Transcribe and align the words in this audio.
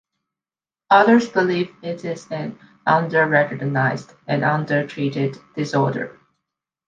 Others 0.89 1.29
believe 1.29 1.75
it 1.83 2.03
is 2.03 2.25
an 2.31 2.57
underrecognized 2.87 4.11
and 4.25 4.43
undertreated 4.43 5.37
disorder. 5.55 6.19